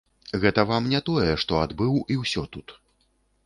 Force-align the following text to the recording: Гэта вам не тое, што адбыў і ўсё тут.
Гэта 0.45 0.63
вам 0.69 0.87
не 0.93 1.01
тое, 1.11 1.29
што 1.45 1.61
адбыў 1.67 2.03
і 2.15 2.19
ўсё 2.25 2.49
тут. 2.57 2.67